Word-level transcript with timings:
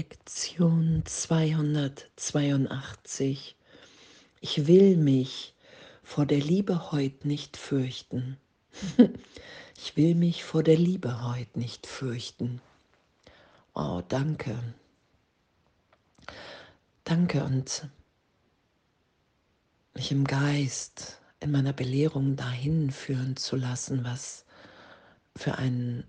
Lektion 0.00 1.04
282. 1.04 3.54
Ich 4.40 4.66
will 4.66 4.96
mich 4.96 5.54
vor 6.02 6.24
der 6.24 6.38
Liebe 6.38 6.90
heut 6.90 7.26
nicht 7.26 7.58
fürchten. 7.58 8.38
Ich 9.76 9.94
will 9.96 10.14
mich 10.14 10.44
vor 10.44 10.62
der 10.62 10.78
Liebe 10.78 11.22
heut 11.22 11.54
nicht 11.56 11.86
fürchten. 11.86 12.62
Oh, 13.74 14.00
danke. 14.08 14.58
Danke 17.04 17.44
und 17.44 17.86
mich 19.92 20.12
im 20.12 20.24
Geist, 20.24 21.20
in 21.40 21.50
meiner 21.50 21.74
Belehrung 21.74 22.36
dahin 22.36 22.90
führen 22.90 23.36
zu 23.36 23.56
lassen, 23.56 24.02
was 24.04 24.46
für 25.36 25.58
ein 25.58 26.04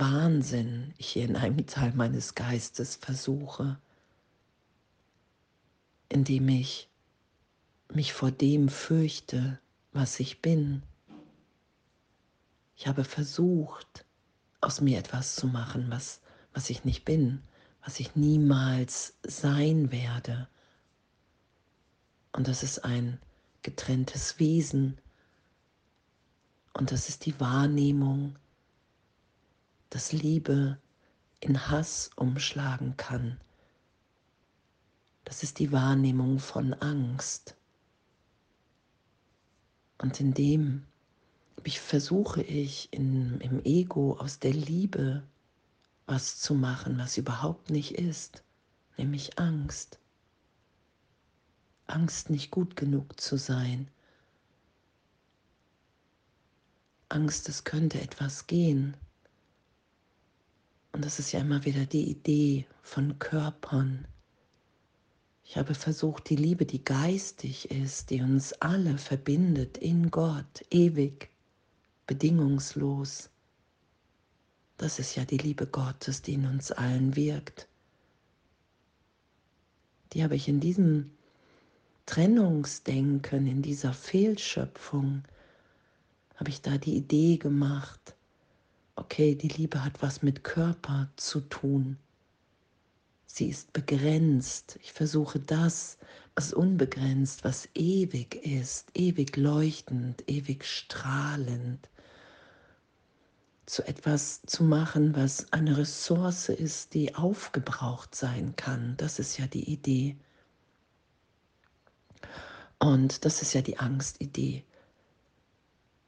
Wahnsinn 0.00 0.94
ich 0.96 1.10
hier 1.10 1.26
in 1.26 1.36
einem 1.36 1.66
Teil 1.66 1.92
meines 1.92 2.34
Geistes 2.34 2.96
versuche, 2.96 3.78
indem 6.08 6.48
ich 6.48 6.88
mich 7.92 8.12
vor 8.14 8.30
dem 8.30 8.70
fürchte, 8.70 9.60
was 9.92 10.18
ich 10.18 10.40
bin. 10.40 10.82
Ich 12.76 12.86
habe 12.86 13.04
versucht, 13.04 14.06
aus 14.62 14.80
mir 14.80 14.98
etwas 14.98 15.36
zu 15.36 15.46
machen, 15.46 15.90
was, 15.90 16.20
was 16.54 16.70
ich 16.70 16.84
nicht 16.84 17.04
bin, 17.04 17.42
was 17.84 18.00
ich 18.00 18.16
niemals 18.16 19.14
sein 19.22 19.92
werde. 19.92 20.48
Und 22.32 22.48
das 22.48 22.62
ist 22.62 22.84
ein 22.84 23.18
getrenntes 23.62 24.38
Wesen. 24.38 24.98
Und 26.72 26.90
das 26.90 27.08
ist 27.10 27.26
die 27.26 27.38
Wahrnehmung, 27.38 28.38
dass 29.90 30.12
Liebe 30.12 30.78
in 31.40 31.68
Hass 31.68 32.10
umschlagen 32.16 32.96
kann. 32.96 33.40
Das 35.24 35.42
ist 35.42 35.58
die 35.58 35.72
Wahrnehmung 35.72 36.38
von 36.38 36.74
Angst. 36.74 37.56
Und 39.98 40.18
in 40.20 40.32
dem 40.34 40.86
versuche 41.64 42.42
ich 42.42 42.92
in, 42.92 43.40
im 43.40 43.62
Ego 43.64 44.16
aus 44.16 44.38
der 44.38 44.52
Liebe 44.52 45.22
was 46.06 46.40
zu 46.40 46.54
machen, 46.54 46.98
was 46.98 47.16
überhaupt 47.18 47.70
nicht 47.70 47.92
ist, 47.92 48.42
nämlich 48.96 49.38
Angst. 49.38 50.00
Angst, 51.86 52.30
nicht 52.30 52.50
gut 52.50 52.76
genug 52.76 53.20
zu 53.20 53.36
sein. 53.36 53.88
Angst, 57.08 57.48
es 57.48 57.64
könnte 57.64 58.00
etwas 58.00 58.46
gehen. 58.46 58.96
Und 60.92 61.04
das 61.04 61.18
ist 61.18 61.32
ja 61.32 61.40
immer 61.40 61.64
wieder 61.64 61.86
die 61.86 62.10
Idee 62.10 62.66
von 62.82 63.18
Körpern. 63.18 64.06
Ich 65.44 65.56
habe 65.56 65.74
versucht, 65.74 66.30
die 66.30 66.36
Liebe, 66.36 66.64
die 66.64 66.84
geistig 66.84 67.70
ist, 67.70 68.10
die 68.10 68.22
uns 68.22 68.52
alle 68.54 68.98
verbindet 68.98 69.78
in 69.78 70.10
Gott, 70.10 70.64
ewig, 70.70 71.30
bedingungslos. 72.06 73.30
Das 74.76 74.98
ist 74.98 75.16
ja 75.16 75.24
die 75.24 75.38
Liebe 75.38 75.66
Gottes, 75.66 76.22
die 76.22 76.34
in 76.34 76.46
uns 76.46 76.72
allen 76.72 77.16
wirkt. 77.16 77.68
Die 80.12 80.22
habe 80.22 80.36
ich 80.36 80.48
in 80.48 80.60
diesem 80.60 81.12
Trennungsdenken, 82.06 83.46
in 83.46 83.62
dieser 83.62 83.92
Fehlschöpfung, 83.92 85.22
habe 86.36 86.50
ich 86.50 86.62
da 86.62 86.78
die 86.78 86.96
Idee 86.96 87.36
gemacht, 87.36 88.16
okay, 88.96 89.34
die 89.34 89.48
Liebe 89.48 89.84
hat 89.84 90.02
was 90.02 90.22
mit 90.22 90.44
Körper 90.44 91.10
zu 91.16 91.40
tun. 91.40 91.98
Sie 93.26 93.48
ist 93.48 93.72
begrenzt. 93.72 94.78
Ich 94.82 94.92
versuche 94.92 95.38
das, 95.38 95.98
was 96.34 96.52
unbegrenzt, 96.52 97.44
was 97.44 97.68
ewig 97.74 98.34
ist, 98.34 98.88
ewig 98.94 99.36
leuchtend, 99.36 100.24
ewig 100.28 100.64
strahlend, 100.64 101.88
zu 103.66 103.86
etwas 103.86 104.42
zu 104.46 104.64
machen, 104.64 105.14
was 105.14 105.52
eine 105.52 105.76
Ressource 105.76 106.48
ist, 106.48 106.92
die 106.94 107.14
aufgebraucht 107.14 108.14
sein 108.16 108.56
kann. 108.56 108.96
Das 108.96 109.20
ist 109.20 109.38
ja 109.38 109.46
die 109.46 109.70
Idee. 109.70 110.16
Und 112.80 113.24
das 113.24 113.42
ist 113.42 113.52
ja 113.52 113.62
die 113.62 113.78
Angstidee. 113.78 114.64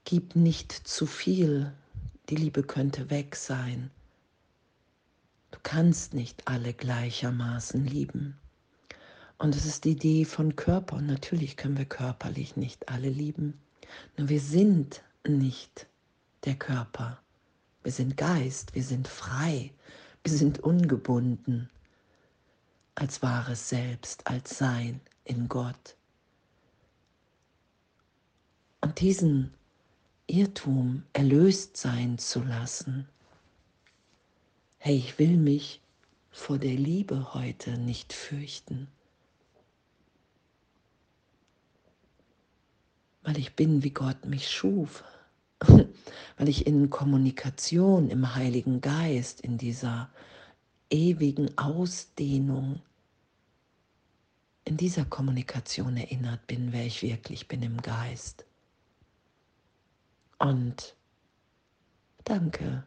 Gib 0.05 0.35
nicht 0.35 0.73
zu 0.73 1.07
viel, 1.07 1.73
die 2.33 2.37
Liebe 2.37 2.63
könnte 2.63 3.11
weg 3.11 3.37
sein. 3.37 3.91
Du 5.51 5.59
kannst 5.63 6.15
nicht 6.15 6.49
alle 6.49 6.73
gleichermaßen 6.73 7.85
lieben. 7.85 8.39
Und 9.37 9.55
es 9.55 9.67
ist 9.67 9.85
die 9.85 9.91
Idee 9.91 10.25
von 10.25 10.57
Körper. 10.57 10.97
Und 10.97 11.09
natürlich 11.09 11.59
können 11.59 11.77
wir 11.77 11.85
körperlich 11.85 12.57
nicht 12.57 12.89
alle 12.89 13.11
lieben. 13.11 13.61
Nur 14.17 14.31
wir 14.31 14.41
sind 14.41 15.03
nicht 15.29 15.87
der 16.47 16.55
Körper. 16.55 17.21
Wir 17.83 17.93
sind 17.93 18.17
Geist, 18.17 18.75
wir 18.75 18.85
sind 18.85 19.09
frei, 19.09 19.71
wir 20.25 20.33
sind 20.33 20.59
ungebunden 20.61 21.69
als 22.95 23.21
wahres 23.21 23.69
Selbst, 23.69 24.27
als 24.27 24.57
Sein 24.57 25.03
in 25.25 25.51
Gott. 25.51 25.97
Und 28.81 29.01
diesen 29.01 29.53
Irrtum 30.33 31.03
erlöst 31.13 31.77
sein 31.77 32.17
zu 32.17 32.41
lassen. 32.41 33.07
Hey, 34.79 34.97
ich 34.97 35.19
will 35.19 35.37
mich 35.37 35.83
vor 36.31 36.57
der 36.57 36.73
Liebe 36.73 37.35
heute 37.35 37.77
nicht 37.77 38.15
fürchten, 38.15 38.89
weil 43.23 43.37
ich 43.37 43.55
bin, 43.57 43.83
wie 43.85 43.91
Gott 43.91 44.25
mich 44.25 44.51
schuf, 44.51 45.05
weil 46.39 46.49
ich 46.49 46.67
in 46.67 46.89
Kommunikation 46.89 48.09
im 48.09 48.35
Heiligen 48.35 48.81
Geist, 48.81 49.43
in 49.43 49.59
dieser 49.59 50.09
ewigen 50.89 51.59
Ausdehnung, 51.59 52.81
in 54.65 54.79
dieser 54.79 55.05
Kommunikation 55.05 55.99
erinnert 55.99 56.47
bin, 56.47 56.73
wer 56.73 56.87
ich 56.87 57.03
wirklich 57.03 57.49
bin 57.49 57.63
im 57.63 57.83
Geist. 57.83 58.47
Und 60.43 60.97
danke. 62.25 62.85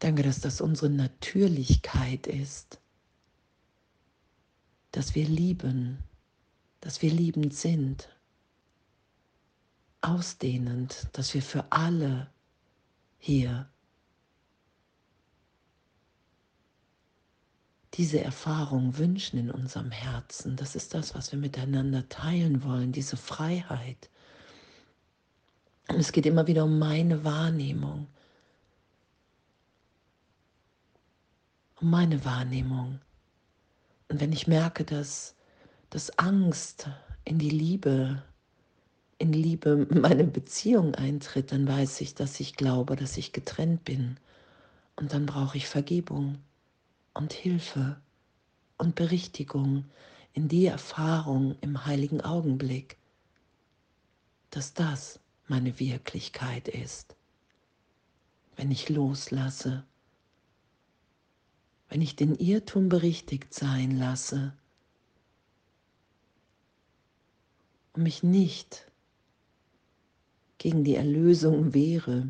Danke, 0.00 0.22
dass 0.22 0.40
das 0.40 0.60
unsere 0.60 0.90
Natürlichkeit 0.90 2.26
ist, 2.26 2.78
dass 4.92 5.14
wir 5.14 5.26
lieben, 5.26 6.04
dass 6.82 7.00
wir 7.00 7.10
liebend 7.10 7.54
sind, 7.54 8.10
ausdehnend, 10.02 11.08
dass 11.14 11.32
wir 11.32 11.40
für 11.40 11.72
alle 11.72 12.30
hier 13.18 13.66
diese 17.96 18.20
Erfahrung 18.20 18.98
wünschen 18.98 19.38
in 19.38 19.50
unserem 19.50 19.90
Herzen. 19.90 20.56
Das 20.56 20.76
ist 20.76 20.92
das, 20.92 21.14
was 21.14 21.32
wir 21.32 21.38
miteinander 21.38 22.08
teilen 22.08 22.62
wollen, 22.62 22.92
diese 22.92 23.16
Freiheit. 23.16 24.10
Und 25.88 25.96
es 25.96 26.12
geht 26.12 26.26
immer 26.26 26.46
wieder 26.46 26.64
um 26.64 26.78
meine 26.78 27.24
Wahrnehmung. 27.24 28.08
Um 31.80 31.90
meine 31.90 32.24
Wahrnehmung. 32.24 33.00
Und 34.08 34.20
wenn 34.20 34.32
ich 34.32 34.46
merke, 34.46 34.84
dass, 34.84 35.34
dass 35.88 36.18
Angst 36.18 36.88
in 37.24 37.38
die 37.38 37.50
Liebe, 37.50 38.22
in 39.18 39.32
Liebe 39.32 39.86
meine 39.90 40.24
Beziehung 40.24 40.94
eintritt, 40.94 41.50
dann 41.50 41.66
weiß 41.66 42.02
ich, 42.02 42.14
dass 42.14 42.40
ich 42.40 42.56
glaube, 42.56 42.94
dass 42.94 43.16
ich 43.16 43.32
getrennt 43.32 43.84
bin. 43.84 44.18
Und 44.96 45.14
dann 45.14 45.24
brauche 45.24 45.56
ich 45.56 45.66
Vergebung 45.66 46.38
und 47.16 47.32
Hilfe 47.32 48.00
und 48.78 48.94
Berichtigung 48.94 49.84
in 50.34 50.48
die 50.48 50.66
Erfahrung 50.66 51.56
im 51.62 51.86
heiligen 51.86 52.20
Augenblick, 52.20 52.98
dass 54.50 54.74
das 54.74 55.18
meine 55.48 55.78
Wirklichkeit 55.80 56.68
ist. 56.68 57.16
Wenn 58.54 58.70
ich 58.70 58.88
loslasse, 58.90 59.84
wenn 61.88 62.02
ich 62.02 62.16
den 62.16 62.34
Irrtum 62.34 62.88
berichtigt 62.88 63.54
sein 63.54 63.96
lasse 63.96 64.52
und 67.94 68.02
mich 68.02 68.22
nicht 68.22 68.90
gegen 70.58 70.84
die 70.84 70.96
Erlösung 70.96 71.72
wehre, 71.72 72.28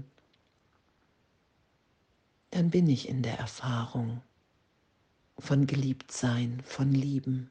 dann 2.51 2.71
bin 2.71 2.89
ich 2.89 3.09
in 3.09 3.23
der 3.23 3.39
Erfahrung 3.39 4.23
von 5.39 5.67
Geliebtsein, 5.67 6.63
von 6.65 6.93
Lieben. 6.93 7.51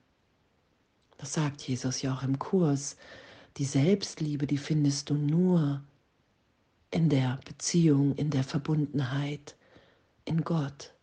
Das 1.17 1.33
sagt 1.33 1.61
Jesus 1.61 2.01
ja 2.01 2.13
auch 2.13 2.23
im 2.23 2.39
Kurs. 2.39 2.97
Die 3.57 3.65
Selbstliebe, 3.65 4.47
die 4.47 4.57
findest 4.57 5.09
du 5.09 5.15
nur 5.15 5.81
in 6.91 7.09
der 7.09 7.39
Beziehung, 7.45 8.15
in 8.15 8.29
der 8.29 8.43
Verbundenheit 8.43 9.55
in 10.25 10.43
Gott 10.43 10.93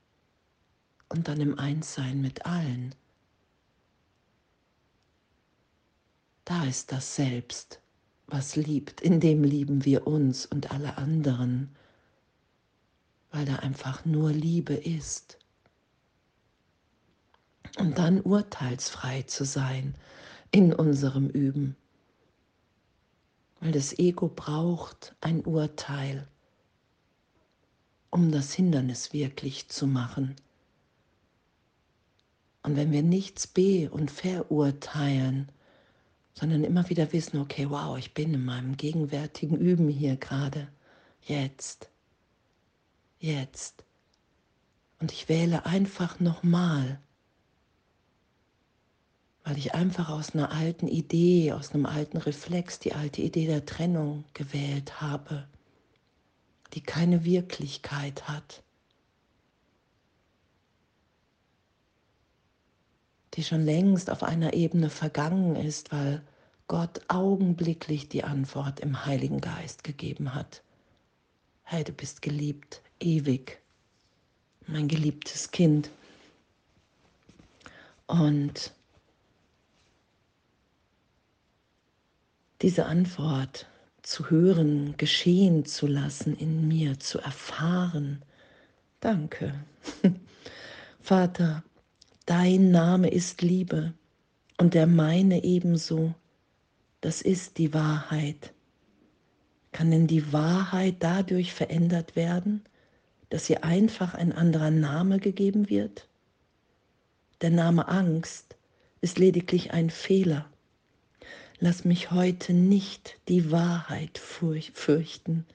und 1.08 1.28
dann 1.28 1.40
im 1.40 1.58
Einssein 1.58 2.20
mit 2.20 2.44
allen. 2.46 2.94
Da 6.44 6.64
ist 6.64 6.92
das 6.92 7.14
Selbst, 7.14 7.80
was 8.26 8.56
liebt, 8.56 9.00
in 9.00 9.20
dem 9.20 9.44
lieben 9.44 9.84
wir 9.84 10.06
uns 10.06 10.44
und 10.46 10.72
alle 10.72 10.98
anderen, 10.98 11.74
weil 13.30 13.44
da 13.44 13.56
einfach 13.56 14.04
nur 14.04 14.32
Liebe 14.32 14.74
ist. 14.74 15.38
Und 17.78 17.98
dann 17.98 18.20
urteilsfrei 18.20 19.22
zu 19.22 19.44
sein 19.44 19.94
in 20.50 20.74
unserem 20.74 21.28
Üben, 21.28 21.76
weil 23.60 23.72
das 23.72 23.98
Ego 23.98 24.28
braucht 24.28 25.14
ein 25.20 25.40
Urteil, 25.44 26.28
um 28.10 28.30
das 28.30 28.52
Hindernis 28.52 29.14
wirklich 29.14 29.68
zu 29.68 29.86
machen. 29.86 30.36
Und 32.62 32.76
wenn 32.76 32.92
wir 32.92 33.02
nichts 33.02 33.46
be- 33.46 33.90
und 33.90 34.10
verurteilen, 34.10 35.50
sondern 36.34 36.64
immer 36.64 36.88
wieder 36.90 37.12
wissen, 37.12 37.38
okay, 37.38 37.68
wow, 37.70 37.96
ich 37.98 38.14
bin 38.14 38.34
in 38.34 38.44
meinem 38.44 38.76
gegenwärtigen 38.76 39.56
Üben 39.56 39.88
hier 39.88 40.16
gerade, 40.16 40.68
jetzt, 41.22 41.88
jetzt. 43.18 43.84
Und 44.98 45.12
ich 45.12 45.28
wähle 45.28 45.66
einfach 45.66 46.20
nochmal, 46.20 47.00
weil 49.44 49.58
ich 49.58 49.74
einfach 49.74 50.08
aus 50.08 50.34
einer 50.34 50.52
alten 50.52 50.88
Idee, 50.88 51.52
aus 51.52 51.72
einem 51.72 51.86
alten 51.86 52.18
Reflex, 52.18 52.78
die 52.78 52.94
alte 52.94 53.22
Idee 53.22 53.46
der 53.46 53.66
Trennung 53.66 54.24
gewählt 54.34 55.00
habe, 55.00 55.48
die 56.74 56.80
keine 56.80 57.24
Wirklichkeit 57.24 58.28
hat. 58.28 58.62
die 63.34 63.44
schon 63.44 63.64
längst 63.64 64.10
auf 64.10 64.22
einer 64.22 64.52
Ebene 64.52 64.90
vergangen 64.90 65.56
ist, 65.56 65.92
weil 65.92 66.22
Gott 66.68 67.00
augenblicklich 67.08 68.08
die 68.08 68.24
Antwort 68.24 68.80
im 68.80 69.04
Heiligen 69.04 69.40
Geist 69.40 69.84
gegeben 69.84 70.34
hat. 70.34 70.62
Hey, 71.62 71.84
du 71.84 71.92
bist 71.92 72.22
geliebt, 72.22 72.82
ewig, 73.00 73.60
mein 74.66 74.88
geliebtes 74.88 75.50
Kind. 75.50 75.90
Und 78.06 78.72
diese 82.62 82.86
Antwort 82.86 83.66
zu 84.02 84.30
hören, 84.30 84.94
geschehen 84.96 85.64
zu 85.64 85.86
lassen 85.86 86.36
in 86.36 86.66
mir, 86.68 86.98
zu 86.98 87.18
erfahren. 87.18 88.22
Danke. 89.00 89.54
Vater, 91.00 91.62
Dein 92.26 92.70
Name 92.70 93.10
ist 93.10 93.42
Liebe 93.42 93.94
und 94.56 94.74
der 94.74 94.86
meine 94.86 95.42
ebenso. 95.42 96.14
Das 97.00 97.20
ist 97.20 97.58
die 97.58 97.74
Wahrheit. 97.74 98.52
Kann 99.72 99.90
denn 99.90 100.06
die 100.06 100.32
Wahrheit 100.32 100.96
dadurch 101.00 101.52
verändert 101.52 102.14
werden, 102.14 102.62
dass 103.28 103.50
ihr 103.50 103.64
einfach 103.64 104.14
ein 104.14 104.32
anderer 104.32 104.70
Name 104.70 105.18
gegeben 105.18 105.68
wird? 105.68 106.06
Der 107.40 107.50
Name 107.50 107.88
Angst 107.88 108.54
ist 109.00 109.18
lediglich 109.18 109.72
ein 109.72 109.90
Fehler. 109.90 110.48
Lass 111.64 111.84
mich 111.84 112.10
heute 112.10 112.54
nicht 112.54 113.20
die 113.28 113.52
Wahrheit 113.52 114.18
fürchten. 114.18 115.46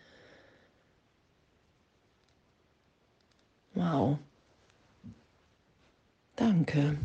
Wow. 3.74 4.18
Danke. 6.38 6.98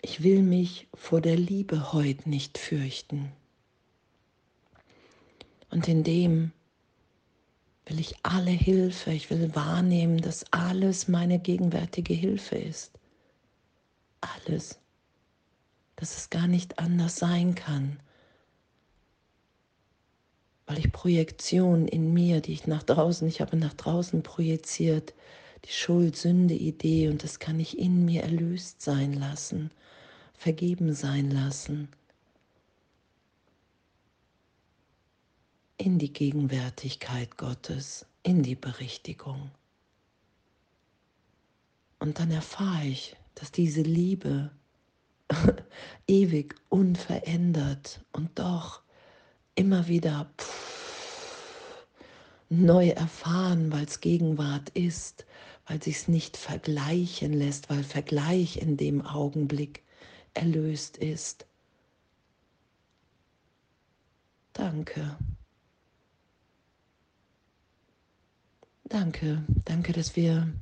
Ich 0.00 0.22
will 0.22 0.40
mich 0.40 0.88
vor 0.94 1.20
der 1.20 1.36
Liebe 1.36 1.92
heute 1.92 2.30
nicht 2.30 2.56
fürchten. 2.56 3.30
Und 5.68 5.88
in 5.88 6.04
dem 6.04 6.52
will 7.84 8.00
ich 8.00 8.14
alle 8.22 8.52
Hilfe, 8.52 9.12
ich 9.12 9.28
will 9.28 9.54
wahrnehmen, 9.54 10.16
dass 10.16 10.50
alles 10.50 11.08
meine 11.08 11.38
gegenwärtige 11.38 12.14
Hilfe 12.14 12.56
ist. 12.56 12.90
Alles. 14.22 14.81
Dass 16.02 16.16
es 16.16 16.30
gar 16.30 16.48
nicht 16.48 16.80
anders 16.80 17.14
sein 17.14 17.54
kann. 17.54 18.00
Weil 20.66 20.80
ich 20.80 20.90
Projektion 20.90 21.86
in 21.86 22.12
mir, 22.12 22.40
die 22.40 22.54
ich 22.54 22.66
nach 22.66 22.82
draußen, 22.82 23.28
ich 23.28 23.40
habe 23.40 23.56
nach 23.56 23.74
draußen 23.74 24.24
projiziert, 24.24 25.14
die 25.64 25.70
Schuld-Sünde-Idee 25.70 27.08
und 27.08 27.22
das 27.22 27.38
kann 27.38 27.60
ich 27.60 27.78
in 27.78 28.04
mir 28.04 28.24
erlöst 28.24 28.82
sein 28.82 29.12
lassen, 29.12 29.70
vergeben 30.34 30.92
sein 30.92 31.30
lassen. 31.30 31.86
In 35.76 36.00
die 36.00 36.12
Gegenwärtigkeit 36.12 37.36
Gottes, 37.36 38.06
in 38.24 38.42
die 38.42 38.56
Berichtigung. 38.56 39.52
Und 42.00 42.18
dann 42.18 42.32
erfahre 42.32 42.86
ich, 42.86 43.14
dass 43.36 43.52
diese 43.52 43.82
Liebe 43.82 44.50
ewig 46.12 46.54
unverändert 46.68 48.04
und 48.12 48.38
doch 48.38 48.82
immer 49.54 49.88
wieder 49.88 50.30
pff, 50.36 51.86
neu 52.50 52.88
erfahren, 52.90 53.72
weil 53.72 53.86
es 53.86 54.00
Gegenwart 54.00 54.68
ist, 54.70 55.24
weil 55.66 55.82
sich 55.82 55.96
es 55.96 56.08
nicht 56.08 56.36
vergleichen 56.36 57.32
lässt, 57.32 57.70
weil 57.70 57.82
Vergleich 57.82 58.58
in 58.58 58.76
dem 58.76 59.00
Augenblick 59.00 59.82
erlöst 60.34 60.98
ist. 60.98 61.46
Danke. 64.52 65.16
Danke, 68.84 69.42
danke, 69.64 69.94
dass 69.94 70.14
wir 70.14 70.52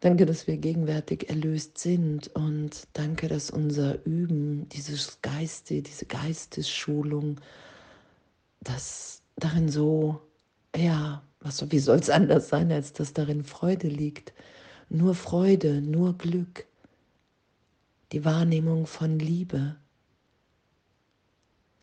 danke, 0.00 0.26
dass 0.26 0.46
wir 0.46 0.56
gegenwärtig 0.56 1.28
erlöst 1.28 1.78
sind 1.78 2.28
und 2.34 2.86
danke, 2.92 3.28
dass 3.28 3.50
unser 3.50 4.04
Üben, 4.04 4.68
dieses 4.70 5.20
Geiste, 5.22 5.82
diese 5.82 6.06
Geistesschulung, 6.06 7.40
das 8.60 9.22
darin 9.36 9.68
so 9.68 10.20
ja 10.76 11.22
was, 11.40 11.70
wie 11.70 11.78
soll 11.78 11.98
es 11.98 12.10
anders 12.10 12.48
sein, 12.48 12.72
als 12.72 12.92
dass 12.92 13.12
darin 13.12 13.44
Freude 13.44 13.88
liegt? 13.88 14.32
Nur 14.88 15.14
Freude, 15.14 15.80
nur 15.80 16.16
Glück, 16.18 16.66
die 18.12 18.24
Wahrnehmung 18.24 18.86
von 18.86 19.18
Liebe. 19.18 19.76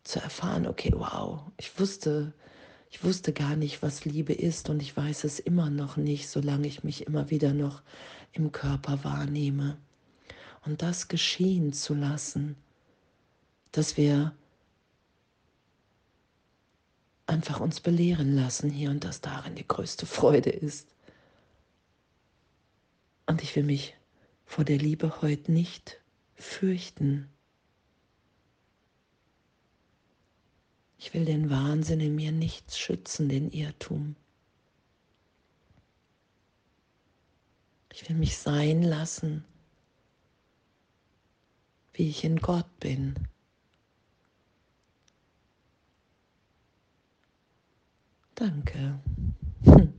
Zu 0.04 0.20
erfahren, 0.20 0.66
okay, 0.66 0.92
wow, 0.94 1.40
ich 1.56 1.78
wusste, 1.80 2.32
ich 2.96 3.04
wusste 3.04 3.34
gar 3.34 3.56
nicht, 3.56 3.82
was 3.82 4.06
Liebe 4.06 4.32
ist 4.32 4.70
und 4.70 4.80
ich 4.80 4.96
weiß 4.96 5.24
es 5.24 5.38
immer 5.38 5.68
noch 5.68 5.98
nicht, 5.98 6.30
solange 6.30 6.66
ich 6.66 6.82
mich 6.82 7.06
immer 7.06 7.28
wieder 7.28 7.52
noch 7.52 7.82
im 8.32 8.52
Körper 8.52 9.04
wahrnehme. 9.04 9.76
Und 10.64 10.80
das 10.80 11.06
geschehen 11.06 11.74
zu 11.74 11.92
lassen, 11.92 12.56
dass 13.70 13.98
wir 13.98 14.34
einfach 17.26 17.60
uns 17.60 17.80
belehren 17.80 18.34
lassen 18.34 18.70
hier 18.70 18.88
und 18.88 19.04
dass 19.04 19.20
darin 19.20 19.56
die 19.56 19.68
größte 19.68 20.06
Freude 20.06 20.48
ist. 20.48 20.88
Und 23.26 23.42
ich 23.42 23.54
will 23.56 23.64
mich 23.64 23.94
vor 24.46 24.64
der 24.64 24.78
Liebe 24.78 25.20
heute 25.20 25.52
nicht 25.52 26.00
fürchten. 26.34 27.28
Ich 30.98 31.12
will 31.14 31.24
den 31.24 31.50
Wahnsinn 31.50 32.00
in 32.00 32.14
mir 32.16 32.32
nichts 32.32 32.78
schützen, 32.78 33.28
den 33.28 33.50
Irrtum. 33.50 34.16
Ich 37.92 38.08
will 38.08 38.16
mich 38.16 38.36
sein 38.36 38.82
lassen, 38.82 39.44
wie 41.94 42.08
ich 42.08 42.24
in 42.24 42.36
Gott 42.36 42.78
bin. 42.78 43.14
Danke. 48.34 49.00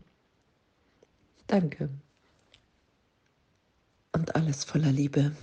Danke. 1.47 1.89
Und 4.11 4.35
alles 4.35 4.63
voller 4.63 4.91
Liebe. 4.91 5.35